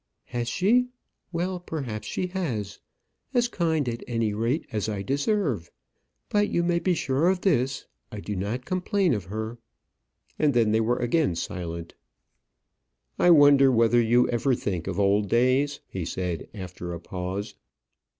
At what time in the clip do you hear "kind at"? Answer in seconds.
3.47-4.03